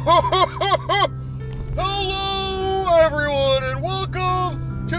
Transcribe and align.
Hello, 1.76 2.88
everyone, 3.02 3.64
and 3.64 3.82
welcome 3.82 4.88
to 4.88 4.96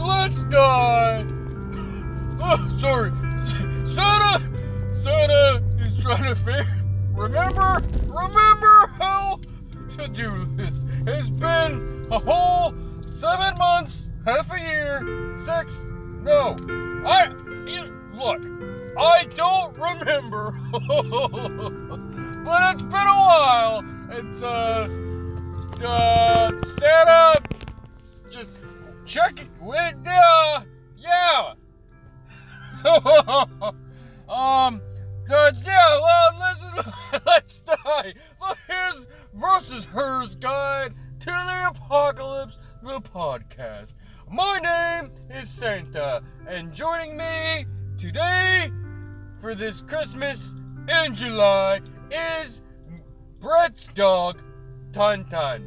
Let's 0.00 0.44
Die. 0.44 1.26
Oh, 2.42 2.78
sorry, 2.78 3.10
Santa. 3.84 4.40
Santa 5.02 5.62
is 5.80 5.96
trying 6.00 6.22
to 6.22 6.36
figure. 6.36 6.64
Remember, 7.12 7.82
remember 8.06 8.86
how 8.98 9.40
to 9.96 10.06
do 10.06 10.44
this. 10.56 10.84
It's 11.08 11.28
been 11.28 12.06
a 12.12 12.18
whole 12.20 12.72
seven 13.06 13.58
months, 13.58 14.10
half 14.24 14.52
a 14.52 14.60
year, 14.60 15.34
six. 15.36 15.88
No, 16.22 16.56
I. 17.04 17.32
You, 17.66 17.92
look, 18.14 18.44
I 18.96 19.24
don't 19.34 19.76
remember, 19.76 20.52
but 22.44 22.74
it's 22.74 22.82
been 22.82 22.94
a 22.94 23.20
while. 23.26 23.84
It's 24.12 24.42
uh, 24.42 24.88
uh, 25.84 26.64
Santa. 26.64 27.42
Just 28.28 28.50
check 29.06 29.40
it. 29.40 29.48
Wait, 29.60 29.94
uh, 30.06 30.62
yeah. 30.98 31.54
um. 34.28 34.80
Uh, 35.32 35.52
yeah, 35.64 36.00
well, 36.00 36.32
this 36.40 36.60
is 36.60 37.20
Let's 37.26 37.60
Die, 37.60 38.14
the 38.40 38.56
His 38.66 39.06
versus 39.34 39.84
Hers 39.84 40.34
Guide 40.34 40.92
to 41.20 41.26
the 41.26 41.68
Apocalypse, 41.68 42.58
the 42.82 43.00
podcast. 43.00 43.94
My 44.28 44.58
name 44.58 45.12
is 45.30 45.48
Santa, 45.48 46.24
and 46.48 46.74
joining 46.74 47.16
me 47.16 47.64
today 47.96 48.72
for 49.40 49.54
this 49.54 49.82
Christmas 49.82 50.56
in 50.88 51.14
July 51.14 51.80
is 52.10 52.60
Brett's 53.40 53.88
dog, 53.94 54.42
Tantan. 54.92 55.64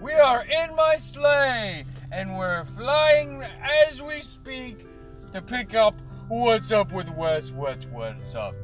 We 0.00 0.12
are 0.12 0.44
in 0.44 0.76
my 0.76 0.94
sleigh, 0.96 1.84
and 2.12 2.38
we're 2.38 2.64
flying 2.64 3.42
as 3.88 4.00
we 4.00 4.20
speak 4.20 4.86
to 5.32 5.42
pick 5.42 5.74
up 5.74 5.94
what's 6.28 6.70
up 6.70 6.92
with 6.92 7.10
Wes. 7.10 7.50
What's 7.50 7.86
what's 7.86 8.36
up? 8.36 8.54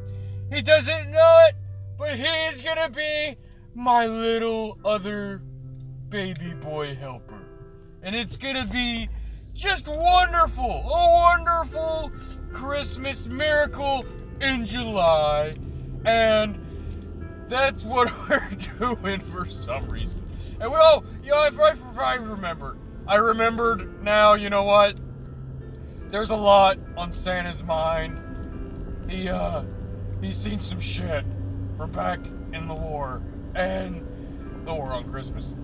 He 0.48 0.62
doesn't 0.62 1.11
know 1.11 1.45
it, 1.48 1.56
but 1.98 2.14
he's 2.14 2.61
gonna 2.61 2.89
be 2.89 3.36
my 3.75 4.06
little 4.06 4.79
other 4.84 5.42
baby 6.08 6.55
boy 6.55 6.95
helper. 6.95 7.42
And 8.01 8.14
it's 8.14 8.36
gonna 8.36 8.67
be 8.67 9.08
just 9.55 9.89
wonderful. 9.89 10.64
A 10.64 11.12
wonderful 11.20 12.12
Christmas 12.53 13.27
miracle 13.27 14.06
in 14.41 14.67
July. 14.67 15.56
And 16.05 16.61
that's 17.53 17.84
what 17.84 18.11
we're 18.31 18.97
doing 18.97 19.20
for 19.20 19.47
some 19.47 19.89
reason. 19.89 20.22
And 20.61 20.70
we 20.70 20.78
oh, 20.81 21.05
yeah, 21.22 21.47
if 21.47 21.61
I, 21.61 21.70
if 21.70 21.98
I 21.98 22.14
remember, 22.14 22.77
I 23.06 23.17
remembered 23.17 24.03
now, 24.03 24.34
you 24.34 24.48
know 24.48 24.62
what? 24.62 24.97
There's 26.11 26.30
a 26.30 26.36
lot 26.36 26.78
on 26.97 27.12
Santa's 27.12 27.62
mind. 27.62 28.20
He, 29.08 29.28
uh, 29.28 29.64
he's 30.20 30.36
seen 30.36 30.61
some 30.61 30.80
shit 30.80 31.25
from 31.77 31.91
back 31.91 32.20
in 32.53 32.67
the 32.69 32.75
war 32.75 33.20
and 33.55 34.06
the 34.64 34.75
war 34.75 34.92
on 34.92 35.11
Christmas. 35.11 35.55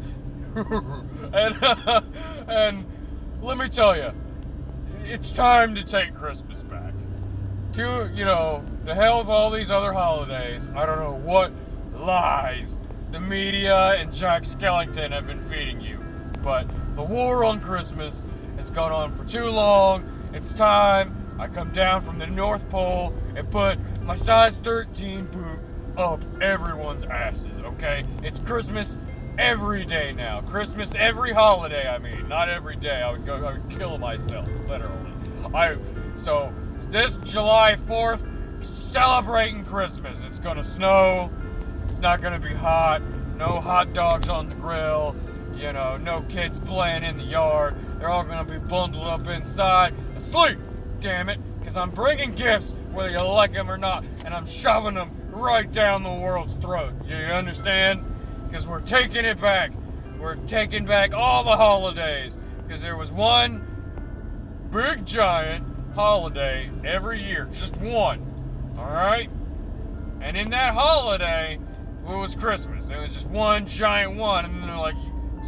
and 0.56 1.56
uh, 1.62 2.00
and 2.48 2.84
let 3.40 3.56
me 3.56 3.68
tell 3.68 3.96
you, 3.96 4.12
it's 5.04 5.30
time 5.30 5.74
to 5.74 5.84
take 5.84 6.14
Christmas 6.14 6.62
back. 6.62 6.92
To 7.74 8.10
you 8.12 8.24
know, 8.24 8.64
the 8.84 8.94
hell 8.94 9.18
with 9.18 9.28
all 9.28 9.50
these 9.50 9.70
other 9.70 9.92
holidays. 9.92 10.68
I 10.74 10.86
don't 10.86 10.98
know 10.98 11.14
what 11.14 11.52
lies 11.98 12.78
the 13.10 13.20
media 13.20 13.92
and 13.94 14.12
Jack 14.12 14.42
Skellington 14.42 15.10
have 15.10 15.26
been 15.26 15.40
feeding 15.48 15.80
you, 15.80 15.98
but 16.42 16.66
the 16.94 17.02
war 17.02 17.44
on 17.44 17.60
Christmas 17.60 18.26
has 18.56 18.70
gone 18.70 18.92
on 18.92 19.12
for 19.16 19.24
too 19.24 19.46
long. 19.46 20.04
It's 20.32 20.52
time 20.52 21.14
I 21.38 21.48
come 21.48 21.72
down 21.72 22.02
from 22.02 22.18
the 22.18 22.26
North 22.26 22.68
Pole 22.68 23.14
and 23.34 23.50
put 23.50 23.78
my 24.02 24.14
size 24.14 24.58
13 24.58 25.26
boot 25.26 25.58
up 25.96 26.22
everyone's 26.42 27.04
asses, 27.04 27.60
okay? 27.60 28.04
It's 28.22 28.38
Christmas 28.38 28.98
every 29.38 29.84
day 29.84 30.12
now. 30.12 30.42
Christmas 30.42 30.94
every 30.96 31.32
holiday, 31.32 31.88
I 31.88 31.98
mean. 31.98 32.28
Not 32.28 32.48
every 32.48 32.76
day. 32.76 33.02
I 33.02 33.10
would 33.10 33.24
go 33.24 33.36
I 33.36 33.52
would 33.52 33.70
kill 33.70 33.96
myself, 33.98 34.48
literally. 34.68 35.12
I 35.54 35.76
so 36.14 36.52
this 36.90 37.16
July 37.18 37.76
4th, 37.86 38.28
celebrating 38.62 39.64
Christmas. 39.64 40.24
It's 40.24 40.38
gonna 40.38 40.62
snow. 40.62 41.30
It's 41.88 42.00
not 42.00 42.20
gonna 42.20 42.38
be 42.38 42.54
hot. 42.54 43.02
No 43.36 43.60
hot 43.60 43.92
dogs 43.94 44.28
on 44.28 44.48
the 44.48 44.54
grill. 44.54 45.16
You 45.56 45.72
know, 45.72 45.96
no 45.96 46.20
kids 46.28 46.58
playing 46.58 47.02
in 47.02 47.16
the 47.16 47.24
yard. 47.24 47.74
They're 47.98 48.10
all 48.10 48.22
gonna 48.22 48.44
be 48.44 48.58
bundled 48.58 49.08
up 49.08 49.26
inside, 49.26 49.94
asleep 50.14 50.58
damn 51.00 51.28
it, 51.28 51.38
because 51.58 51.76
I'm 51.76 51.90
bringing 51.90 52.34
gifts 52.34 52.74
whether 52.92 53.10
you 53.10 53.20
like 53.20 53.52
them 53.52 53.70
or 53.70 53.78
not, 53.78 54.04
and 54.24 54.34
I'm 54.34 54.46
shoving 54.46 54.94
them 54.94 55.10
right 55.30 55.70
down 55.70 56.02
the 56.02 56.12
world's 56.12 56.54
throat. 56.54 56.92
You 57.06 57.14
understand? 57.16 58.04
Because 58.48 58.66
we're 58.66 58.80
taking 58.80 59.24
it 59.24 59.40
back. 59.40 59.72
We're 60.18 60.36
taking 60.36 60.84
back 60.84 61.14
all 61.14 61.44
the 61.44 61.56
holidays. 61.56 62.38
Because 62.66 62.82
there 62.82 62.96
was 62.96 63.12
one 63.12 63.64
big 64.70 65.06
giant 65.06 65.64
holiday 65.94 66.70
every 66.84 67.22
year, 67.22 67.48
just 67.52 67.76
one. 67.76 68.24
Alright? 68.76 69.30
And 70.20 70.36
in 70.36 70.50
that 70.50 70.74
holiday, 70.74 71.58
it 72.10 72.16
was 72.16 72.34
Christmas. 72.34 72.90
It 72.90 72.98
was 72.98 73.12
just 73.12 73.28
one 73.28 73.66
giant 73.66 74.16
one, 74.16 74.44
and 74.44 74.54
then 74.54 74.66
they're 74.66 74.76
like, 74.76 74.96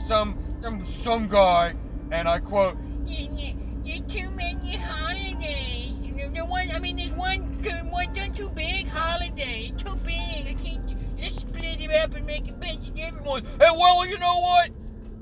some 0.06 0.38
some 0.60 0.84
some 0.84 1.28
guy, 1.28 1.75
and 2.10 2.28
I 2.28 2.38
quote, 2.38 2.76
there's 3.04 4.00
too 4.09 4.31
many 4.31 4.76
holidays. 4.76 5.97
The 6.32 6.47
one, 6.47 6.69
I 6.72 6.78
mean, 6.78 6.97
there's 6.97 7.12
one, 7.12 7.41
one, 7.65 7.91
one 7.91 8.32
too 8.32 8.50
big 8.50 8.87
holiday. 8.87 9.72
Too 9.76 9.97
big. 10.04 10.47
I 10.47 10.54
can't 10.56 11.19
just 11.19 11.41
split 11.41 11.81
it 11.81 11.91
up 11.97 12.15
and 12.15 12.25
make 12.25 12.48
a 12.48 12.54
bunch 12.54 12.88
of 12.88 12.94
different 12.94 13.27
ones. 13.27 13.48
Hey, 13.59 13.71
well, 13.72 14.06
you 14.06 14.16
know 14.19 14.38
what? 14.38 14.71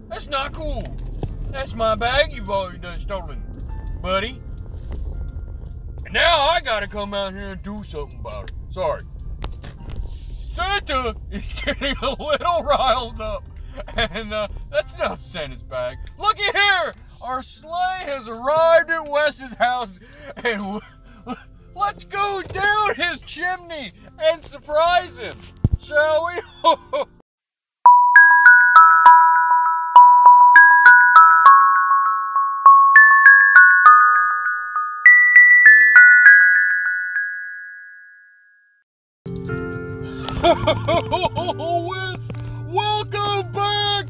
That's 0.09 0.29
not 0.29 0.53
cool. 0.53 0.83
That's 1.51 1.75
my 1.75 1.95
bag 1.95 2.33
you've 2.33 2.51
already 2.51 2.79
done 2.79 2.99
stolen, 2.99 3.43
buddy. 4.03 4.41
And 6.05 6.13
now 6.13 6.47
I 6.47 6.61
gotta 6.61 6.87
come 6.87 7.15
out 7.15 7.33
here 7.33 7.53
and 7.53 7.63
do 7.63 7.83
something 7.83 8.21
about 8.21 8.51
it. 8.51 8.57
Sorry. 8.71 9.03
Santa 10.59 11.15
is 11.31 11.53
getting 11.53 11.95
a 12.03 12.11
little 12.21 12.65
riled 12.65 13.21
up. 13.21 13.45
And 13.97 14.33
uh, 14.33 14.49
that's 14.73 14.99
not 14.99 15.21
Santa's 15.21 15.63
bag. 15.63 15.99
Looky 16.19 16.43
here! 16.43 16.93
Our 17.23 17.43
sleigh 17.43 18.03
has 18.07 18.27
arrived 18.27 18.91
at 18.91 19.09
Wes's 19.09 19.55
house, 19.55 20.01
and 20.45 20.81
let's 21.77 22.03
go 22.03 22.43
down 22.43 22.97
his 22.97 23.21
chimney 23.21 23.93
and 24.21 24.43
surprise 24.43 25.19
him, 25.19 25.39
shall 25.79 26.27
we? 26.27 27.05
Wes, 40.41 42.29
welcome 42.67 43.51
back, 43.51 44.07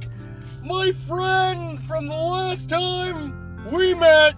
my 0.62 0.92
friend 1.06 1.80
from 1.84 2.06
the 2.06 2.14
last 2.14 2.68
time 2.68 3.64
we 3.72 3.94
met. 3.94 4.36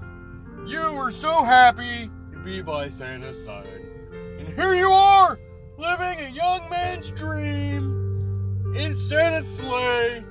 You 0.67 0.93
were 0.95 1.11
so 1.11 1.43
happy 1.43 2.09
to 2.33 2.39
be 2.45 2.63
by 2.63 2.91
Santa's 2.91 3.45
side. 3.45 3.67
And 4.39 4.47
here 4.47 4.75
you 4.75 4.89
are, 4.89 5.37
living 5.79 6.21
a 6.27 6.31
young 6.31 6.71
man's 6.71 7.11
dream 7.11 8.63
in 8.77 8.95
Santa's 8.95 9.57
sleigh. 9.57 10.23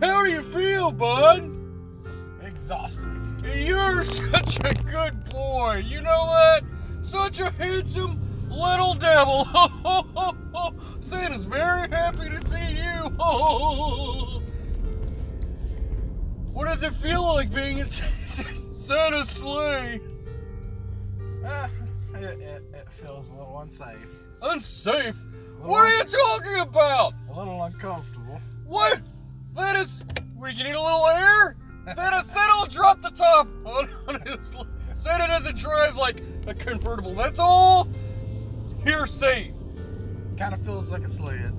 How 0.00 0.24
do 0.24 0.30
you 0.30 0.42
feel, 0.42 0.90
bud? 0.90 1.56
Exhausted. 2.42 3.16
You're 3.56 4.04
such 4.04 4.58
a 4.60 4.74
good 4.74 5.24
boy. 5.30 5.82
You 5.86 6.02
know 6.02 6.26
that? 6.26 6.64
Such 7.00 7.40
a 7.40 7.48
handsome 7.52 8.20
little 8.50 8.92
devil. 8.92 9.48
Santa's 11.00 11.44
very 11.44 11.88
happy 11.88 12.28
to 12.28 12.40
see 12.46 12.76
you. 12.76 13.08
what 16.52 16.66
does 16.66 16.82
it 16.82 16.92
feel 16.94 17.24
like 17.24 17.52
being 17.54 17.78
in 17.78 17.86
Santa's 17.86 19.28
sleigh? 19.28 20.00
Uh, 21.44 21.68
it, 22.14 22.40
it, 22.40 22.62
it 22.74 22.90
feels 22.90 23.30
a 23.30 23.34
little 23.34 23.60
unsafe. 23.60 24.08
Unsafe? 24.42 25.16
What 25.60 25.78
are 25.78 25.90
you 25.90 26.04
talking 26.04 26.60
about? 26.60 27.14
A 27.30 27.38
little 27.38 27.62
uncomfortable. 27.62 28.40
What? 28.66 29.00
That 29.54 29.76
is. 29.76 30.04
We 30.36 30.52
need 30.52 30.74
a 30.74 30.80
little 30.80 31.06
air? 31.06 31.56
Santa, 31.94 32.22
Santa 32.22 32.68
drop 32.70 33.00
the 33.00 33.10
top 33.10 33.48
on 34.08 34.20
his. 34.22 34.56
Santa 34.94 35.26
doesn't 35.26 35.56
drive 35.56 35.96
like 35.96 36.20
a 36.46 36.54
convertible. 36.54 37.14
That's 37.14 37.38
all 37.38 37.88
hearsay. 38.84 39.52
Kind 40.36 40.52
of 40.52 40.60
feels 40.64 40.92
like 40.92 41.02
a 41.02 41.08
sled. 41.08 41.52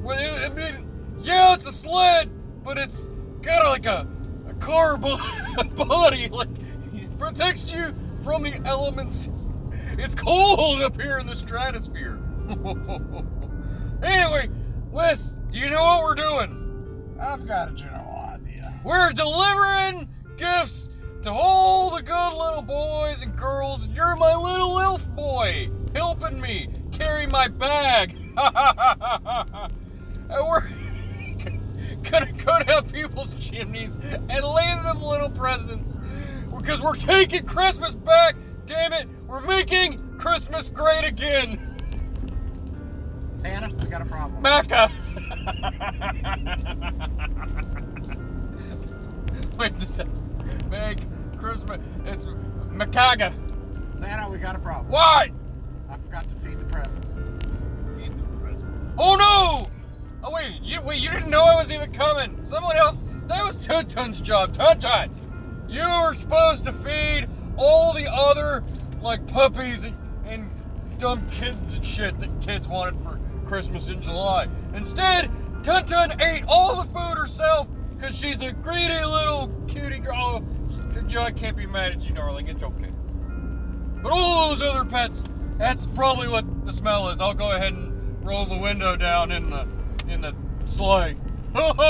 Well, 0.00 0.44
I 0.44 0.48
mean, 0.54 0.88
yeah, 1.20 1.54
it's 1.54 1.66
a 1.66 1.72
sled, 1.72 2.30
but 2.62 2.78
it's 2.78 3.08
kind 3.42 3.62
of 3.62 3.72
like 3.72 3.86
a, 3.86 4.06
a 4.48 4.54
car 4.54 4.96
body, 5.76 6.28
like 6.28 6.48
it 6.94 7.18
protects 7.18 7.72
you 7.72 7.94
from 8.22 8.42
the 8.44 8.54
elements. 8.64 9.28
It's 9.98 10.14
cold 10.14 10.82
up 10.82 11.00
here 11.00 11.18
in 11.18 11.26
the 11.26 11.34
stratosphere. 11.34 12.20
anyway, 14.02 14.50
Wes, 14.92 15.32
do 15.50 15.58
you 15.58 15.70
know 15.70 15.82
what 15.82 16.04
we're 16.04 16.14
doing? 16.14 17.16
I've 17.20 17.46
got 17.46 17.70
a 17.70 17.74
general 17.74 18.14
idea. 18.32 18.80
We're 18.84 19.10
delivering 19.12 20.08
gifts 20.36 20.90
to 21.22 21.32
all 21.32 21.90
the 21.90 22.02
good 22.02 22.34
little 22.34 22.62
boys 22.62 23.22
and 23.22 23.34
girls, 23.36 23.86
and 23.86 23.96
you're 23.96 24.14
my 24.14 24.34
little 24.34 24.78
elf 24.78 25.08
boy 25.16 25.70
helping 25.94 26.40
me 26.40 26.68
carry 26.96 27.26
my 27.26 27.48
bag. 27.48 28.16
and 28.36 29.70
we're 30.30 30.66
gonna 32.10 32.32
go 32.32 32.58
down 32.60 32.88
people's 32.88 33.34
chimneys 33.34 33.96
and 33.96 34.28
leave 34.28 34.82
them 34.82 35.02
little 35.02 35.30
presents 35.30 35.98
because 36.56 36.82
we're 36.82 36.96
taking 36.96 37.44
Christmas 37.44 37.94
back. 37.94 38.36
Damn 38.64 38.92
it, 38.92 39.08
we're 39.26 39.40
making 39.42 40.16
Christmas 40.16 40.70
great 40.70 41.04
again. 41.04 41.58
Santa, 43.34 43.74
we 43.76 43.86
got 43.86 44.00
a 44.00 44.06
problem. 44.06 44.42
Mecca. 44.42 44.88
Uh, 45.46 46.08
Wait, 49.58 49.78
does 49.78 49.96
that 49.98 50.08
make 50.70 50.98
Christmas? 51.36 51.80
It's 52.06 52.24
Macaga. 52.24 53.32
Santa, 53.94 54.28
we 54.28 54.38
got 54.38 54.56
a 54.56 54.58
problem. 54.58 54.90
What? 54.90 55.30
I 55.88 55.96
forgot 55.98 56.28
to 56.28 56.34
feed 56.36 56.58
the 56.58 56.64
presents. 56.80 57.18
Oh 58.98 59.14
no! 59.16 59.70
Oh 60.24 60.32
wait, 60.32 60.60
you 60.62 60.80
wait, 60.80 61.00
you 61.00 61.10
didn't 61.10 61.30
know 61.30 61.44
I 61.44 61.56
was 61.56 61.70
even 61.70 61.92
coming. 61.92 62.42
Someone 62.44 62.76
else. 62.76 63.04
That 63.26 63.44
was 63.44 63.56
Tuntun's 63.56 64.20
job. 64.20 64.52
Tuntun, 64.52 65.10
you 65.68 65.80
were 65.80 66.14
supposed 66.14 66.64
to 66.64 66.72
feed 66.72 67.28
all 67.56 67.92
the 67.92 68.10
other 68.12 68.62
like 69.02 69.26
puppies 69.26 69.84
and, 69.84 69.96
and 70.26 70.48
dumb 70.98 71.28
kids 71.28 71.76
and 71.76 71.84
shit 71.84 72.18
that 72.20 72.40
kids 72.40 72.68
wanted 72.68 73.00
for 73.00 73.18
Christmas 73.44 73.90
in 73.90 74.00
July. 74.00 74.48
Instead, 74.74 75.30
Tuntun 75.62 76.20
ate 76.22 76.44
all 76.46 76.82
the 76.82 76.88
food 76.88 77.18
herself 77.18 77.68
because 77.90 78.16
she's 78.16 78.40
a 78.42 78.52
greedy 78.52 79.04
little 79.04 79.48
cutie 79.66 79.98
girl. 79.98 80.14
Oh, 80.16 80.44
you 81.08 81.14
know, 81.14 81.22
I 81.22 81.32
can't 81.32 81.56
be 81.56 81.66
mad 81.66 81.92
at 81.92 82.08
you, 82.08 82.14
darling. 82.14 82.46
It's 82.46 82.62
okay. 82.62 82.90
But 84.02 84.12
all 84.12 84.50
those 84.50 84.62
other 84.62 84.84
pets, 84.84 85.24
that's 85.58 85.86
probably 85.86 86.28
what 86.28 86.64
the 86.64 86.72
smell 86.72 87.08
is. 87.08 87.20
I'll 87.20 87.34
go 87.34 87.52
ahead 87.52 87.72
and 87.72 88.26
roll 88.26 88.44
the 88.44 88.56
window 88.56 88.96
down 88.96 89.30
in 89.30 89.50
the 89.50 89.66
in 90.08 90.20
the 90.20 90.34
sleigh. 90.64 91.16
but 91.52 91.84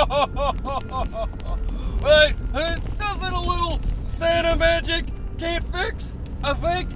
it's 2.55 2.99
nothing 2.99 3.33
a 3.33 3.41
little 3.41 3.81
Santa 4.03 4.57
magic 4.57 5.07
can't 5.39 5.65
fix. 5.73 6.19
I 6.43 6.55
think 6.55 6.91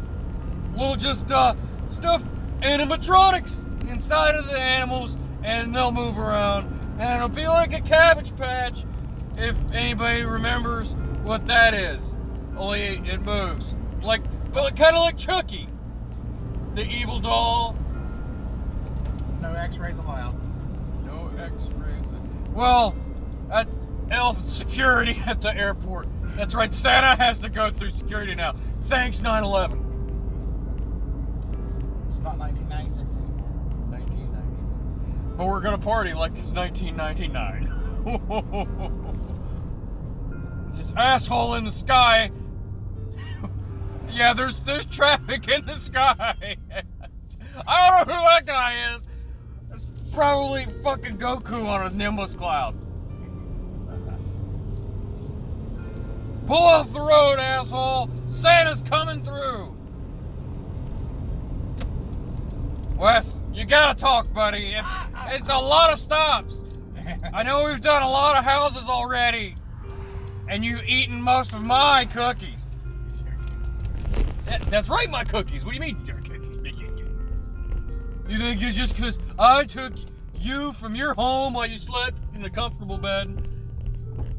we'll 0.76 0.96
just 0.96 1.30
uh, 1.32 1.54
stuff 1.84 2.22
animatronics 2.60 3.64
inside 3.90 4.34
of 4.34 4.46
the 4.46 4.58
animals, 4.58 5.16
and 5.42 5.74
they'll 5.74 5.92
move 5.92 6.18
around, 6.18 6.66
and 6.98 7.16
it'll 7.16 7.28
be 7.28 7.48
like 7.48 7.72
a 7.72 7.80
cabbage 7.80 8.36
patch. 8.36 8.84
If 9.36 9.56
anybody 9.72 10.22
remembers 10.22 10.94
what 11.22 11.46
that 11.46 11.74
is, 11.74 12.16
only 12.56 12.80
it 12.80 13.22
moves 13.22 13.74
like, 14.02 14.22
kind 14.52 14.96
of 14.96 15.02
like 15.02 15.16
Chucky, 15.16 15.68
the 16.84 16.90
evil 16.90 17.20
doll. 17.20 17.76
No 19.42 19.52
X-rays 19.52 19.98
allowed. 19.98 20.34
No 21.04 21.30
X-rays. 21.38 22.10
Well, 22.52 22.94
at 23.50 23.68
health 24.10 24.48
security 24.48 25.16
at 25.26 25.42
the 25.42 25.54
airport. 25.54 26.08
That's 26.36 26.54
right. 26.54 26.72
Santa 26.72 27.16
has 27.16 27.38
to 27.40 27.50
go 27.50 27.70
through 27.70 27.90
security 27.90 28.34
now. 28.34 28.54
Thanks 28.82 29.20
9/11. 29.20 29.88
It's 32.08 32.20
not 32.20 32.38
1996 32.38 33.18
anymore. 33.18 33.48
1990s. 33.90 35.36
But 35.36 35.46
we're 35.46 35.60
gonna 35.60 35.76
party 35.78 36.14
like 36.14 36.32
it's 36.36 36.52
1999. 36.52 37.68
this 40.74 40.94
asshole 40.96 41.54
in 41.56 41.64
the 41.64 41.70
sky. 41.70 42.30
yeah, 44.10 44.32
there's 44.32 44.60
there's 44.60 44.86
traffic 44.86 45.46
in 45.48 45.66
the 45.66 45.76
sky. 45.76 46.56
I 47.66 47.90
don't 47.98 48.08
know 48.08 48.14
who 48.14 48.22
that 48.22 48.46
guy 48.46 48.94
is. 48.94 49.06
It's 49.72 49.86
probably 50.14 50.66
fucking 50.82 51.18
Goku 51.18 51.66
on 51.66 51.86
a 51.86 51.90
Nimbus 51.90 52.34
cloud. 52.34 52.74
Pull 56.46 56.56
off 56.56 56.92
the 56.92 57.00
road, 57.00 57.38
asshole! 57.38 58.10
Santa's 58.26 58.82
coming 58.82 59.22
through! 59.24 59.76
Wes, 62.98 63.42
you 63.52 63.64
gotta 63.64 63.96
talk, 63.98 64.32
buddy. 64.34 64.74
It's, 64.74 64.88
it's 65.28 65.48
a 65.48 65.56
lot 65.56 65.92
of 65.92 65.98
stops. 65.98 66.64
I 67.32 67.42
know 67.44 67.64
we've 67.64 67.80
done 67.80 68.02
a 68.02 68.08
lot 68.08 68.36
of 68.36 68.44
houses 68.44 68.88
already, 68.88 69.54
and 70.48 70.64
you've 70.64 70.84
eaten 70.84 71.22
most 71.22 71.54
of 71.54 71.62
my 71.62 72.04
cookies. 72.06 72.72
That- 74.46 74.60
that's 74.62 74.90
right, 74.90 75.08
my 75.08 75.24
cookies. 75.24 75.64
What 75.64 75.70
do 75.70 75.74
you 75.76 75.80
mean? 75.80 76.04
You 78.30 78.38
think 78.38 78.62
it's 78.62 78.78
just 78.78 78.94
because 78.94 79.18
I 79.40 79.64
took 79.64 79.92
you 80.36 80.72
from 80.74 80.94
your 80.94 81.14
home 81.14 81.54
while 81.54 81.66
you 81.66 81.76
slept 81.76 82.16
in 82.32 82.44
a 82.44 82.48
comfortable 82.48 82.96
bed 82.96 83.48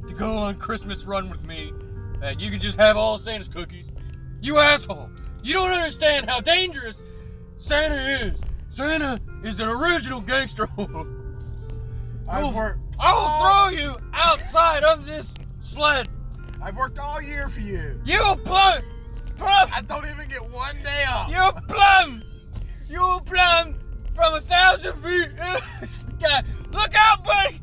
to 0.08 0.14
go 0.14 0.38
on 0.38 0.56
Christmas 0.56 1.04
run 1.04 1.30
with 1.30 1.46
me, 1.46 1.74
that 2.22 2.40
you 2.40 2.50
can 2.50 2.62
just 2.62 2.78
have 2.78 2.96
all 2.96 3.18
Santa's 3.18 3.50
cookies? 3.50 3.92
You 4.40 4.60
asshole! 4.60 5.10
You 5.44 5.56
don't 5.56 5.72
understand 5.72 6.30
how 6.30 6.40
dangerous 6.40 7.04
Santa 7.58 8.28
is. 8.28 8.40
Santa 8.70 9.20
is 9.44 9.60
an 9.60 9.68
original 9.68 10.22
gangster. 10.22 10.70
I've 10.80 10.96
I'll, 12.30 12.54
worked. 12.54 12.80
I'll 12.98 13.72
throw 13.72 13.78
you 13.78 13.98
outside 14.14 14.84
of 14.84 15.06
this 15.06 15.36
sled. 15.60 16.08
I've 16.64 16.78
worked 16.78 16.98
all 16.98 17.22
year 17.22 17.50
for 17.50 17.60
you. 17.60 18.00
You 18.06 18.20
plum, 18.46 18.84
plum, 19.36 19.70
I 19.74 19.82
don't 19.82 20.06
even 20.10 20.30
get 20.30 20.44
one 20.50 20.78
day 20.82 21.04
off. 21.10 21.30
you 21.30 21.52
plum, 21.68 22.24
you 22.88 23.20
plum 23.26 23.81
from 24.14 24.34
a 24.34 24.42
thousand 24.42 24.94
feet 24.98 25.30
in 25.30 25.38
the 25.38 25.88
sky. 25.88 26.44
Look 26.72 26.94
out, 26.96 27.24
buddy! 27.24 27.62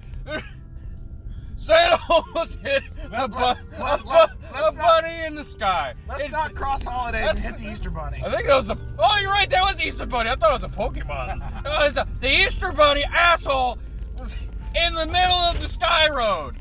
Santa 1.56 1.98
almost 2.08 2.60
hit 2.60 2.82
a, 3.12 3.26
bu- 3.28 3.36
let- 3.36 3.58
a, 3.58 3.82
let- 3.82 4.02
bu- 4.02 4.08
let's- 4.08 4.32
a 4.32 4.36
let's 4.62 4.76
not- 4.76 4.76
bunny 4.76 5.24
in 5.24 5.34
the 5.34 5.42
sky. 5.44 5.94
Let's 6.08 6.20
It's- 6.22 6.32
not 6.32 6.54
cross 6.54 6.84
holidays 6.84 7.28
and 7.30 7.38
hit 7.38 7.56
the 7.58 7.68
Easter 7.68 7.90
Bunny. 7.90 8.22
I 8.24 8.30
think 8.30 8.46
that 8.46 8.54
was 8.56 8.70
a. 8.70 8.78
Oh, 8.98 9.18
you're 9.20 9.32
right. 9.32 9.50
That 9.50 9.62
was 9.62 9.80
Easter 9.80 10.06
Bunny. 10.06 10.30
I 10.30 10.36
thought 10.36 10.50
it 10.50 10.62
was 10.62 10.64
a 10.64 10.68
Pokemon. 10.68 11.64
Was 11.64 11.96
a- 11.96 12.06
the 12.20 12.30
Easter 12.30 12.70
Bunny 12.72 13.04
asshole 13.04 13.78
was 14.18 14.36
in 14.74 14.94
the 14.94 15.06
middle 15.06 15.34
of 15.36 15.60
the 15.60 15.66
Sky 15.68 16.08
Road. 16.08 16.54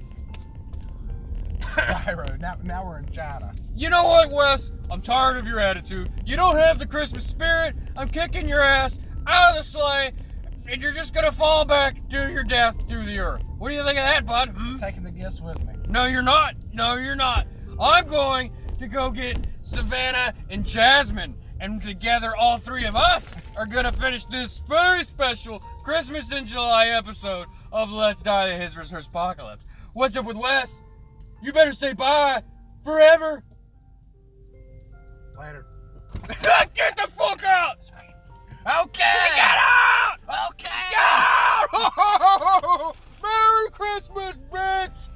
Sky 1.62 2.13
Road. 2.13 2.39
Now, 2.41 2.56
now 2.63 2.86
we're 2.86 2.98
in 3.00 3.10
China. 3.12 3.51
You 3.75 3.89
know 3.89 4.03
what, 4.06 4.32
Wes? 4.32 4.72
I'm 4.89 5.01
tired 5.01 5.38
of 5.38 5.46
your 5.46 5.60
attitude. 5.60 6.10
You 6.25 6.36
don't 6.36 6.56
have 6.56 6.79
the 6.79 6.88
Christmas 6.88 7.25
spirit. 7.25 7.75
I'm 7.96 8.08
kicking 8.08 8.50
your 8.50 8.62
ass 8.62 9.00
out 9.27 9.51
of 9.51 9.57
the 9.57 9.63
sleigh, 9.63 10.13
and 10.67 10.81
you're 10.81 10.91
just 10.91 11.13
gonna 11.13 11.31
fall 11.31 11.65
back 11.65 12.07
to 12.10 12.31
your 12.31 12.43
death 12.43 12.88
through 12.88 13.05
the 13.05 13.19
earth. 13.19 13.43
What 13.57 13.69
do 13.69 13.75
you 13.75 13.84
think 13.84 13.98
of 13.98 14.03
that, 14.03 14.25
bud? 14.25 14.50
Hmm? 14.50 14.77
Taking 14.77 15.03
the 15.03 15.12
gifts 15.12 15.41
with 15.41 15.60
me. 15.65 15.74
No, 15.89 16.05
you're 16.05 16.22
not. 16.22 16.55
No, 16.74 16.96
you're 16.96 17.15
not. 17.15 17.48
I'm 17.79 18.07
going 18.07 18.51
to 18.79 18.88
go 18.88 19.12
get 19.12 19.38
Savannah 19.62 20.34
and 20.50 20.65
Jasmine. 20.65 21.36
And 21.60 21.81
together, 21.81 22.36
all 22.36 22.57
three 22.57 22.86
of 22.86 22.96
us 22.96 23.34
are 23.55 23.65
to 23.65 23.91
finish 23.91 24.25
this 24.25 24.62
very 24.67 25.03
special 25.03 25.60
Christmas 25.84 26.31
in 26.31 26.46
July 26.46 26.89
episode 26.89 27.48
of 27.72 27.91
Let's 27.91 28.22
Die 28.22 28.50
the 28.50 28.55
His 28.55 28.77
Research 28.77 29.07
Apocalypse. 29.07 29.65
What's 29.93 30.15
up 30.15 30.25
with 30.25 30.38
Wes? 30.38 30.84
You 31.41 31.51
better 31.51 31.72
say 31.72 31.93
bye 31.93 32.43
forever. 32.84 33.43
Later. 35.39 35.65
Get 36.74 36.96
the 36.96 37.07
fuck 37.07 37.43
out! 37.43 37.77
Okay. 38.67 39.00
Get 39.33 39.57
out! 39.62 40.17
Okay. 40.50 40.67
Get 40.91 41.00
out! 41.00 42.95
Merry 43.24 43.69
Christmas, 43.71 44.39
bitch! 44.51 45.07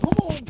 Come 0.00 0.18
on! 0.18 0.42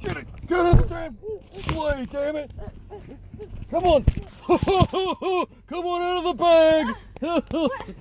Get 0.00 0.16
it! 0.16 0.26
Get 0.48 0.66
in 0.66 0.76
the 0.76 0.86
damn 0.88 1.16
sleigh, 1.62 2.06
damn 2.10 2.34
it! 2.34 2.50
Come 3.70 3.84
on! 3.84 4.04
Come 5.66 5.84
on 5.86 6.02
out 6.02 6.24
of 6.24 6.36
the 6.36 6.94
bag! 7.22 7.70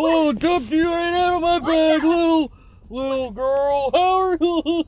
Oh, 0.00 0.32
dumped 0.32 0.70
you 0.70 0.84
right 0.88 1.14
out 1.14 1.36
of 1.36 1.42
my 1.42 1.58
bag, 1.58 2.04
little 2.04 2.52
little 2.90 3.30
girl. 3.32 3.90
How 3.94 4.20
are 4.20 4.38
you? 4.40 4.84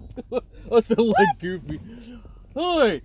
I 0.71 0.81
sound 0.81 1.09
like 1.09 1.39
Goofy. 1.41 1.81
Hi. 2.55 3.01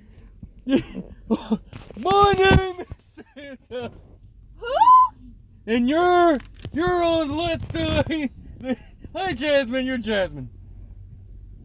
My 1.97 2.33
name 2.33 2.79
is 2.79 3.15
Santa, 3.33 3.91
Who? 4.57 4.67
and 5.65 5.89
you're 5.89 6.37
you're 6.73 7.03
on 7.03 7.35
Let's 7.35 7.67
Die. 7.69 8.29
Hi, 9.15 9.33
Jasmine. 9.33 9.85
You're 9.85 9.97
Jasmine. 9.97 10.49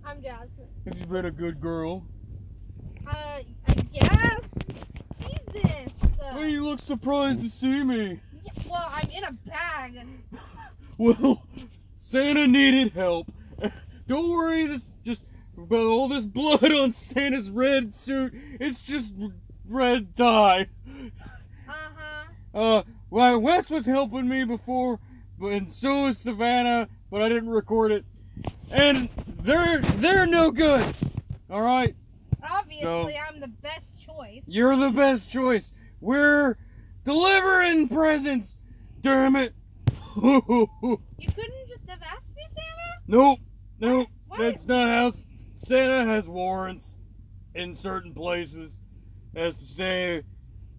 I'm 0.07 0.23
Jasmine. 0.23 0.69
Have 0.87 0.99
you 0.99 1.07
been 1.07 1.27
a 1.27 1.31
good 1.31 1.61
girl? 1.61 2.07
Uh, 3.07 3.41
I 3.69 3.75
guess. 3.93 4.41
Jesus. 5.21 5.93
Uh, 6.35 6.39
you 6.41 6.65
look 6.65 6.81
surprised 6.81 7.43
to 7.43 7.49
see 7.49 7.83
me? 7.85 8.21
yeah, 8.45 8.53
well, 8.69 8.91
I'm 8.93 9.11
in 9.11 9.25
a 9.25 9.33
bag. 9.33 10.01
Well, 10.99 11.47
Santa 11.99 12.47
needed 12.47 12.93
help. 12.93 13.27
Don't 14.07 14.31
worry, 14.31 14.67
this 14.67 14.85
just 15.03 15.25
about 15.57 15.87
all 15.87 16.09
this 16.09 16.27
blood 16.27 16.63
on 16.63 16.91
Santa's 16.91 17.49
red 17.51 17.95
suit. 17.95 18.35
It's 18.61 18.83
just 18.83 19.09
red 19.67 20.15
dye. 20.15 20.67
Uh 21.67 21.73
huh. 21.73 22.25
Uh, 22.53 22.83
well, 23.09 23.39
Wes 23.41 23.71
was 23.71 23.87
helping 23.87 24.29
me 24.29 24.45
before, 24.45 25.01
but 25.39 25.53
and 25.53 25.73
so 25.73 26.09
is 26.09 26.23
Savannah, 26.23 26.89
but 27.11 27.23
I 27.23 27.31
didn't 27.31 27.49
record 27.49 27.93
it. 27.93 28.05
And 28.71 29.09
they're 29.27 29.81
they're 29.81 30.27
no 30.27 30.51
good. 30.51 30.95
All 31.49 31.63
right, 31.63 31.95
Obviously, 32.49 33.19
I'm 33.19 33.41
the 33.41 33.49
best 33.49 34.00
choice. 34.21 34.43
you're 34.47 34.77
the 34.77 34.91
best 34.91 35.31
choice. 35.31 35.73
We're 36.01 36.57
delivering 37.05 37.89
presents. 37.89 38.57
Damn 39.01 39.37
it. 39.37 39.55
You 41.21 41.31
couldn't 41.35 41.69
just 41.69 41.89
have 41.89 42.01
asked 42.03 42.35
me, 42.35 42.43
Santa? 42.49 43.01
Nope, 43.07 43.39
nope. 43.79 44.09
What? 44.29 44.39
That's 44.39 44.67
not 44.67 44.89
how 44.89 45.13
Santa 45.55 46.05
has 46.07 46.29
warrants 46.29 46.97
in 47.55 47.75
certain 47.75 48.15
places. 48.15 48.81
Has 49.37 49.57
to 49.57 49.65
stay 49.65 50.23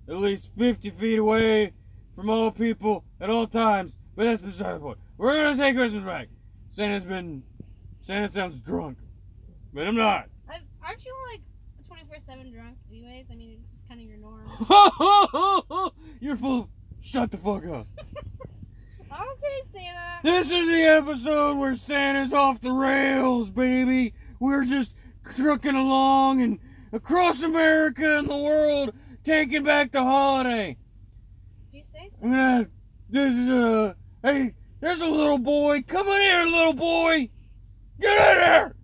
at 0.10 0.16
least 0.18 0.50
50 0.58 0.90
feet 0.90 1.20
away 1.20 1.74
from 2.16 2.30
all 2.30 2.50
people 2.52 3.06
at 3.20 3.30
all 3.30 3.46
times. 3.46 3.98
But 4.16 4.26
that's 4.26 4.42
beside 4.42 4.76
the 4.76 4.80
point. 4.80 4.98
We're 5.18 5.36
gonna 5.36 5.58
take 5.58 5.76
Christmas 5.76 6.04
back. 6.04 6.30
Santa's 6.70 7.06
been. 7.06 7.44
Santa 8.00 8.28
sounds 8.28 8.60
drunk, 8.60 8.98
but 9.74 9.88
I'm 9.88 9.96
not. 9.96 10.26
I, 10.50 10.58
aren't 10.84 11.06
you 11.06 11.16
like 11.32 11.42
24 12.32 12.44
7 12.44 12.52
drunk, 12.52 12.78
anyways? 12.90 13.26
I 13.32 13.36
mean, 13.36 13.64
it's 13.74 13.88
kind 13.88 14.00
of 14.00 14.08
your 14.08 14.18
norm. 14.18 15.92
You're 16.22 16.36
full. 16.36 16.62
Of, 16.62 16.70
shut 17.02 17.32
the 17.32 17.38
fuck 17.38 17.66
up. 17.66 17.88
okay, 19.02 19.62
Santa. 19.72 20.20
This 20.24 20.50
is 20.52 20.70
the 20.70 20.84
episode 20.84 21.58
where 21.58 21.74
Santa's 21.74 22.34
off 22.34 22.62
the 22.62 22.72
rails, 22.72 23.50
baby. 23.50 24.14
We're 24.40 24.64
just 24.64 24.96
trucking 25.36 25.76
along 25.76 26.42
and 26.42 26.60
across 26.92 27.42
America 27.42 28.18
and 28.20 28.30
the 28.30 28.38
world, 28.38 28.94
taking 29.24 29.64
back 29.64 29.92
the 29.92 30.04
holiday. 30.04 30.78
If 31.68 31.74
you 31.74 31.84
say 31.84 32.10
so. 32.12 32.26
I'm 32.26 32.32
gonna. 32.32 32.70
This 33.10 33.34
is 33.34 33.50
a. 33.50 33.96
Hey, 34.24 34.54
there's 34.80 35.02
a 35.02 35.08
little 35.08 35.38
boy. 35.38 35.82
Come 35.88 36.08
on 36.08 36.16
in 36.16 36.22
here, 36.22 36.46
little 36.46 36.74
boy. 36.74 37.30
Get 38.00 38.38
in 38.38 38.44
here, 38.44 38.76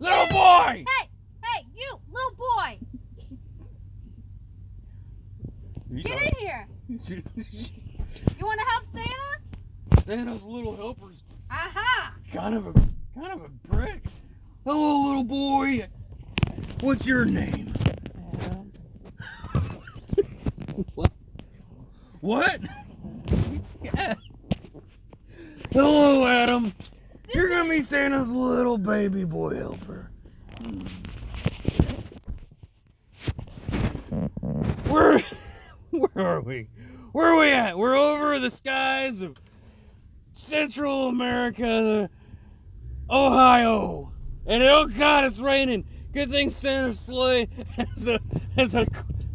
little 0.00 0.26
boy. 0.28 0.84
Hey, 0.86 1.08
hey, 1.44 1.66
you, 1.76 2.00
little 2.08 2.36
boy, 2.36 2.78
get 6.02 6.22
in 6.22 6.34
here. 6.38 6.66
You 8.38 8.46
want 8.46 8.60
to 8.60 8.66
help 8.66 8.84
Santa? 8.92 10.02
Santa's 10.04 10.42
little 10.44 10.76
helper's 10.76 11.24
Aha! 11.50 12.14
kind 12.32 12.54
of 12.54 12.68
a 12.68 12.72
kind 12.72 13.32
of 13.32 13.42
a 13.42 13.68
prick. 13.68 14.02
Hello, 14.64 15.06
little 15.08 15.24
boy. 15.24 15.88
What's 16.80 17.06
your 17.06 17.24
name? 17.24 17.74
Adam 18.36 18.70
What? 20.94 21.12
What? 22.20 22.60
Yeah. 23.82 24.14
Hello, 25.72 26.26
Adam. 26.26 26.72
You're 27.34 27.48
gonna 27.48 27.68
be 27.68 27.82
Santa's 27.82 28.28
little 28.28 28.78
baby 28.78 29.24
boy 29.24 29.56
helper. 29.56 30.10
Where, 34.88 35.18
where 35.90 36.05
are 36.18 36.40
we? 36.40 36.68
Where 37.12 37.28
are 37.28 37.38
we 37.38 37.50
at? 37.50 37.78
We're 37.78 37.96
over 37.96 38.38
the 38.38 38.50
skies 38.50 39.20
of 39.20 39.38
Central 40.32 41.08
America, 41.08 41.62
the 41.62 42.10
Ohio. 43.10 44.12
And 44.46 44.62
oh 44.62 44.86
god, 44.86 45.24
it's 45.24 45.38
raining. 45.40 45.84
Good 46.12 46.30
thing 46.30 46.50
Santa's 46.50 47.00
sleigh 47.00 47.48
has 47.76 48.08
a 48.08 48.20
has 48.56 48.74
a 48.74 48.86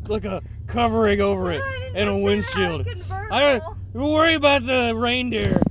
like 0.08 0.26
a 0.26 0.42
covering 0.68 1.22
over 1.22 1.52
it 1.52 1.62
didn't 1.62 1.98
and 1.98 2.10
a 2.10 2.18
windshield. 2.18 2.88
I 3.32 3.40
don't 3.40 3.64
don't 3.94 4.14
worry 4.14 4.36
about 4.36 4.66
the 4.66 4.94
reindeer. 4.96 5.62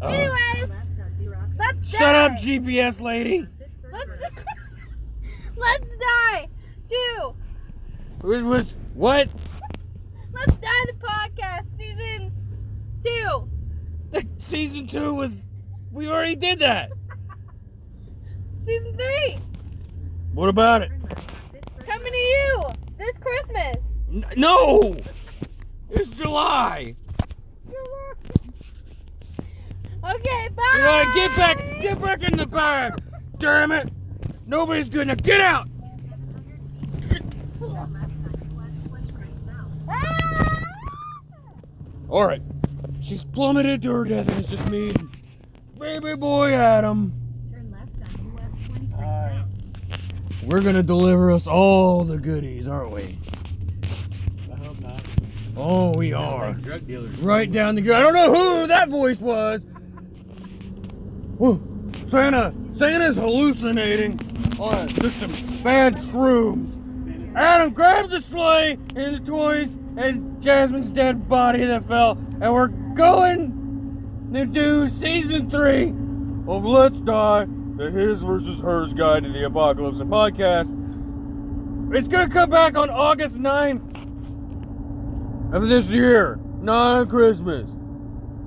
Oh. 0.00 0.08
Anyways, 0.08 0.70
let's 1.58 1.90
Shut 1.90 2.00
die. 2.00 2.24
up, 2.26 2.32
GPS 2.32 3.00
lady. 3.00 3.46
Let's 3.90 4.10
let's 5.56 5.96
die. 5.96 6.48
Two. 6.88 7.34
What? 8.94 9.28
Let's 10.32 10.54
die. 10.56 10.84
The 10.86 10.94
podcast 10.94 11.78
season 11.78 12.32
two. 13.04 13.48
Season 14.38 14.86
two 14.86 15.14
was. 15.14 15.42
We 15.90 16.08
already 16.08 16.36
did 16.36 16.58
that. 16.60 16.90
Season 18.64 18.94
three. 18.94 19.38
What 20.32 20.48
about 20.48 20.82
it? 20.82 20.90
Coming 21.86 22.12
to 22.12 22.18
you 22.18 22.62
this 22.96 23.16
Christmas. 23.18 23.76
N- 24.10 24.24
no! 24.36 24.96
It's 25.90 26.08
July! 26.08 26.94
Okay, 30.04 30.48
bye. 30.56 31.10
Get 31.14 31.36
back! 31.36 31.58
Get 31.80 32.00
back 32.00 32.22
in 32.22 32.36
the 32.36 32.46
bag! 32.46 33.00
Damn 33.38 33.72
it! 33.72 33.92
Nobody's 34.46 34.88
gonna 34.88 35.16
get 35.16 35.40
out! 35.40 35.68
Alright. 42.12 42.42
She's 43.00 43.24
plummeted 43.24 43.80
to 43.82 43.90
her 43.90 44.04
death 44.04 44.28
and 44.28 44.38
it's 44.38 44.50
just 44.50 44.66
me 44.66 44.90
and 44.90 45.08
baby 45.78 46.14
boy 46.14 46.52
Adam. 46.52 47.10
Turn 47.50 47.70
left 47.70 48.18
on 48.18 48.36
US 48.36 48.52
23 48.66 48.90
south. 48.90 50.42
We're 50.44 50.60
gonna 50.60 50.82
deliver 50.82 51.30
us 51.30 51.46
all 51.46 52.04
the 52.04 52.18
goodies, 52.18 52.68
aren't 52.68 52.90
we? 52.90 53.18
I 54.52 54.56
hope 54.56 54.78
not. 54.80 55.00
Oh, 55.56 55.96
we 55.96 56.12
are. 56.12 56.52
Drug 56.52 56.86
dealers. 56.86 57.16
Right 57.16 57.50
down 57.50 57.76
the. 57.76 57.94
I 57.94 58.00
don't 58.00 58.12
know 58.12 58.28
who 58.28 58.66
that 58.66 58.90
voice 58.90 59.20
was. 59.20 59.64
Whoa, 61.38 61.62
Santa, 62.08 62.52
Santa's 62.70 63.16
hallucinating. 63.16 64.20
Oh, 64.60 64.82
I 64.82 64.86
took 64.86 65.14
some 65.14 65.32
bad 65.62 65.94
shrooms. 65.94 66.76
Adam, 67.34 67.72
grab 67.72 68.10
the 68.10 68.20
sleigh 68.20 68.72
and 68.94 69.14
the 69.16 69.20
toys 69.20 69.78
and 69.96 70.42
Jasmine's 70.42 70.90
dead 70.90 71.28
body 71.28 71.64
that 71.64 71.84
fell, 71.86 72.12
and 72.40 72.52
we're 72.52 72.68
going 72.68 74.30
to 74.32 74.46
do 74.46 74.88
season 74.88 75.50
three 75.50 75.88
of 76.46 76.64
Let's 76.64 77.00
Die, 77.00 77.46
the 77.76 77.90
His 77.90 78.22
versus 78.22 78.60
Hers 78.60 78.92
Guide 78.92 79.24
to 79.24 79.32
the 79.32 79.44
Apocalypse 79.44 79.98
and 79.98 80.10
podcast. 80.10 80.78
It's 81.94 82.08
gonna 82.08 82.30
come 82.30 82.48
back 82.48 82.76
on 82.76 82.88
August 82.88 83.38
9th 83.38 83.82
of 85.54 85.68
this 85.68 85.90
year, 85.90 86.40
not 86.60 86.96
on 86.96 87.08
Christmas. 87.08 87.68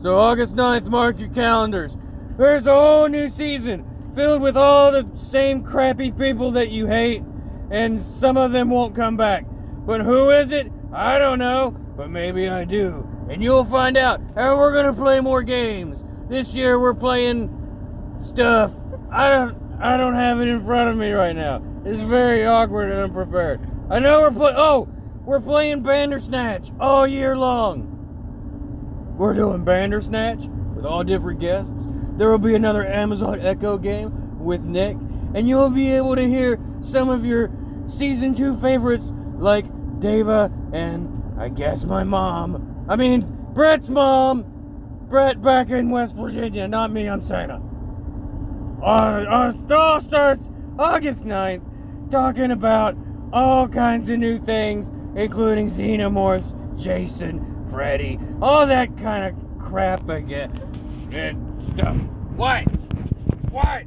So 0.02 0.18
August 0.18 0.56
9th, 0.56 0.88
mark 0.88 1.20
your 1.20 1.30
calendars. 1.30 1.96
There's 2.38 2.66
a 2.66 2.74
whole 2.74 3.08
new 3.08 3.30
season 3.30 3.86
filled 4.16 4.42
with 4.42 4.58
all 4.58 4.92
the 4.92 5.08
same 5.16 5.64
crappy 5.64 6.12
people 6.12 6.50
that 6.52 6.70
you 6.70 6.88
hate, 6.88 7.22
and 7.70 8.02
some 8.02 8.36
of 8.38 8.52
them 8.52 8.72
won't 8.72 8.96
come 8.96 9.16
back. 9.16 9.46
But 9.86 10.02
who 10.02 10.32
is 10.32 10.52
it? 10.52 10.72
I 10.96 11.20
don't 11.20 11.40
know, 11.40 11.72
but 11.72 12.10
maybe 12.10 12.48
I 12.48 12.64
do. 12.64 13.06
And 13.30 13.44
you'll 13.44 13.66
find 13.66 13.98
out. 13.98 14.22
And 14.22 14.58
we're 14.58 14.74
gonna 14.74 14.94
play 14.94 15.20
more 15.20 15.44
games. 15.44 16.06
This 16.30 16.56
year 16.56 16.80
we're 16.80 16.94
playing 16.94 18.14
stuff. 18.18 18.74
I 19.12 19.30
don't 19.30 19.58
I 19.82 19.98
don't 19.98 20.16
have 20.16 20.40
it 20.40 20.48
in 20.48 20.64
front 20.64 20.90
of 20.90 20.96
me 20.96 21.12
right 21.12 21.36
now. 21.36 21.62
It's 21.84 22.02
very 22.02 22.46
awkward 22.46 22.92
and 22.92 23.02
unprepared. 23.02 23.60
I 23.90 24.00
know 24.00 24.22
we're 24.22 24.32
playing 24.32 24.56
oh, 24.58 24.88
we're 25.26 25.42
playing 25.42 25.84
Bandersnatch 25.84 26.72
all 26.80 27.06
year 27.06 27.38
long. 27.38 27.92
We're 29.18 29.34
doing 29.34 29.66
Bandersnatch 29.66 30.48
with 30.76 30.86
all 30.86 31.04
different 31.04 31.42
guests. 31.42 31.88
There 32.16 32.30
will 32.30 32.38
be 32.38 32.56
another 32.56 32.86
Amazon 32.86 33.42
Echo 33.42 33.78
game 33.78 34.40
with 34.40 34.62
Nick, 34.62 34.96
and 35.34 35.50
you'll 35.50 35.72
be 35.72 35.92
able 35.92 36.16
to 36.16 36.26
hear 36.26 36.58
some 36.80 37.10
of 37.10 37.26
your 37.26 37.52
season 37.88 38.34
two 38.34 38.56
favorites 38.56 39.12
like 39.38 39.66
Deva 40.06 40.52
and 40.72 41.42
I 41.42 41.50
guess 41.50 41.84
my 41.84 42.04
mom. 42.04 42.86
I 42.88 42.96
mean 42.96 43.22
Brett's 43.56 43.90
mom 43.90 44.46
Brett 45.10 45.42
back 45.42 45.72
in 45.72 45.90
West 45.90 46.16
Virginia, 46.16 46.68
not 46.68 46.92
me, 46.92 47.10
I'm 47.10 47.22
Santa. 47.22 47.56
It 48.84 49.72
all 49.72 50.00
starts 50.00 50.50
August 50.78 51.26
9th, 51.26 52.12
talking 52.12 52.52
about 52.52 52.96
all 53.34 53.68
kinds 53.68 54.12
of 54.12 54.20
new 54.20 54.38
things, 54.38 54.92
including 55.16 55.68
Xenomorphs, 55.70 56.80
Jason, 56.80 57.66
Freddy, 57.72 58.20
all 58.44 58.68
that 58.68 58.96
kind 58.98 59.26
of 59.26 59.60
crap 59.60 60.08
again. 60.08 60.52
And 61.12 61.64
stuff. 61.64 61.98
What? 62.36 62.64
What? 63.50 63.84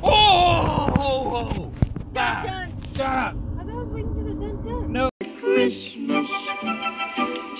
Whoa! 0.00 0.92
Oh, 0.96 1.72
Whoa! 2.12 2.67
Shut 2.98 3.06
up! 3.06 3.36
I 3.60 3.62
thought 3.62 3.70
I 3.70 3.74
was 3.74 3.88
waiting 3.90 4.12
for 4.12 4.24
the 4.24 4.34
dun 4.34 4.62
dun. 4.62 4.92
No. 4.92 5.08
Christmas 5.40 6.28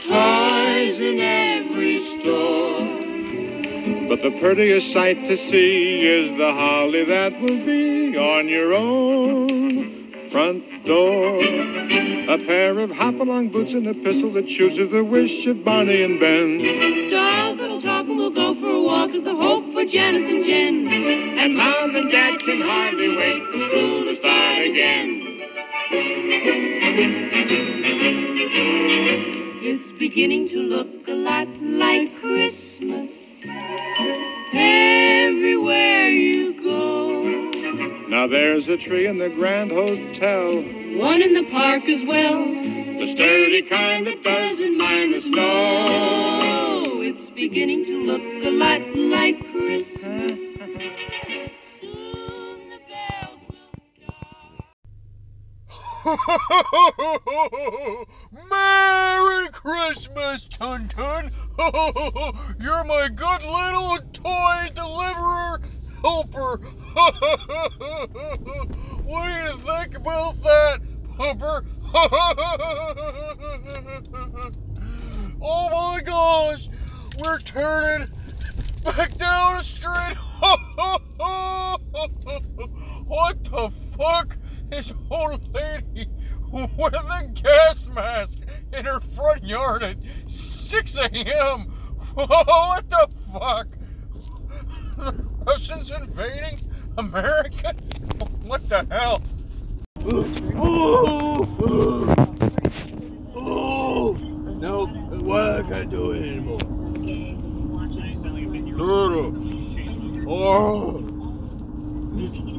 toys 0.03 1.01
in 1.01 1.21
every 1.21 2.01
store. 2.01 2.81
But 4.09 4.23
the 4.23 4.37
prettiest 4.41 4.93
sight 4.93 5.27
to 5.27 5.37
see 5.37 6.05
is 6.05 6.33
the 6.33 6.53
holly 6.53 7.05
that 7.05 7.41
will 7.41 7.65
be 7.65 8.17
on 8.17 8.49
your 8.49 8.75
own 8.75 10.13
front 10.31 10.85
door. 10.85 11.39
A 11.41 12.39
pair 12.39 12.77
of 12.81 12.91
hop-along 12.91 13.51
boots 13.51 13.75
and 13.75 13.87
a 13.87 13.95
pistol 13.95 14.31
that 14.33 14.49
chooses 14.49 14.91
the 14.91 15.05
wish 15.05 15.47
of 15.47 15.65
Barney 15.65 16.03
and 16.03 16.19
Ben. 16.19 16.59
Dolls 17.11 17.59
that'll 17.59 17.81
talk 17.81 18.09
and 18.09 18.17
we'll 18.17 18.31
go 18.31 18.55
for 18.57 18.71
a 18.71 18.83
walk 18.83 19.11
is 19.11 19.23
the 19.23 19.37
hope 19.37 19.73
for 19.73 19.85
Janice 19.85 20.27
and 20.27 20.45
Jen. 20.45 20.89
And 21.39 21.55
Mom 21.55 21.95
and 21.95 22.11
Dad 22.11 22.41
can 22.41 22.61
hardly 22.61 23.17
wait 23.17 23.47
for 23.53 23.59
school 23.61 24.05
to 24.05 24.17
start 24.17 24.67
again. 24.67 25.28
It's 29.71 29.93
beginning 29.93 30.49
to 30.49 30.61
look 30.61 31.07
a 31.07 31.13
lot 31.13 31.47
like 31.63 32.21
Christmas. 32.21 33.37
Everywhere 34.53 36.09
you 36.09 36.61
go. 36.61 37.23
Now 38.09 38.27
there's 38.27 38.67
a 38.67 38.77
tree 38.77 39.07
in 39.07 39.19
the 39.19 39.29
Grand 39.29 39.71
Hotel. 39.71 40.57
One 40.99 41.23
in 41.23 41.35
the 41.35 41.45
park 41.53 41.85
as 41.85 42.03
well. 42.03 42.45
The 42.45 43.07
sturdy 43.07 43.63
kind 43.63 44.05
that 44.09 44.25
doesn't 44.25 44.77
mind 44.77 45.15
the 45.15 45.21
snow. 45.21 46.83
It's 47.01 47.31
beginning 47.31 47.85
to 47.87 48.03
look 48.07 48.23
a 48.45 48.51
lot 48.51 48.81
like 48.97 49.48
Merry 58.49 59.49
Christmas, 59.53 60.47
Tun! 60.47 60.91
You're 62.59 62.85
my 62.85 63.11
good 63.15 63.43
little 63.43 63.99
toy 64.15 64.71
deliverer 64.75 65.61
helper! 66.01 66.57
what 69.05 69.27
do 69.27 69.33
you 69.35 69.59
think 69.59 69.99
about 69.99 70.43
that, 70.43 70.81
Pumper? 71.19 71.63
oh 75.43 75.69
my 75.71 76.01
gosh! 76.03 76.71
We're 77.23 77.41
turning 77.41 78.09
back 78.83 79.15
down 79.19 79.57
the 79.57 79.63
street! 79.63 80.17
what 83.07 83.45
the 83.45 83.71
fuck 83.97 84.39
is 84.73 84.93
old 85.11 85.53
lady 85.55 86.09
with 86.53 86.95
a 86.95 87.31
gas 87.35 87.89
mask 87.89 88.41
in 88.73 88.85
her 88.85 89.01
front 89.01 89.45
yard 89.45 89.83
at 89.83 89.97
6 90.27 90.99
a.m.? 90.99 91.73
Oh, 92.17 92.69
what 92.69 92.89
the 92.89 93.09
fuck? 93.33 93.69
The 94.97 95.13
Russians 95.47 95.91
invading 95.91 96.61
America? 96.97 97.75
What 98.43 98.69
the 98.69 98.87
hell? 98.91 99.23
No, 104.61 104.87
why 104.87 105.59
I 105.59 105.63
can't 105.63 105.91
do 105.91 106.11
it 106.13 106.23
anymore? 106.23 106.59
Turtle. 108.77 109.33
Oh. 110.31 111.05
Oh, 112.17 112.58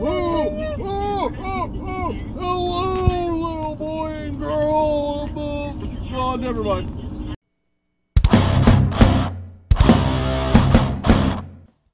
oh, 0.00 0.76
oh, 0.78 1.32
oh, 1.38 2.12
hello, 2.34 3.36
little 3.36 3.76
boy 3.76 4.12
and 4.12 4.38
girl. 4.38 5.30
Uh, 5.36 6.16
oh, 6.16 6.36
never 6.36 6.62
mind. 6.62 6.95